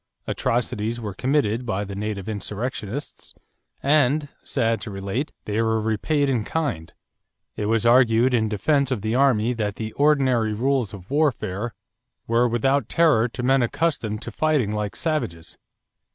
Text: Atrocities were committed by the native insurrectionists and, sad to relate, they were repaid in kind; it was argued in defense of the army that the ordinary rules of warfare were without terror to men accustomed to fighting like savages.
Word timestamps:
Atrocities 0.25 0.99
were 0.99 1.13
committed 1.13 1.63
by 1.63 1.83
the 1.83 1.93
native 1.93 2.27
insurrectionists 2.27 3.35
and, 3.83 4.29
sad 4.41 4.81
to 4.81 4.89
relate, 4.89 5.31
they 5.45 5.61
were 5.61 5.79
repaid 5.79 6.27
in 6.27 6.43
kind; 6.43 6.91
it 7.55 7.67
was 7.67 7.85
argued 7.85 8.33
in 8.33 8.49
defense 8.49 8.89
of 8.89 9.03
the 9.03 9.13
army 9.13 9.53
that 9.53 9.75
the 9.75 9.91
ordinary 9.93 10.53
rules 10.53 10.91
of 10.91 11.11
warfare 11.11 11.75
were 12.25 12.47
without 12.47 12.89
terror 12.89 13.27
to 13.27 13.43
men 13.43 13.61
accustomed 13.61 14.23
to 14.23 14.31
fighting 14.31 14.71
like 14.71 14.95
savages. 14.95 15.55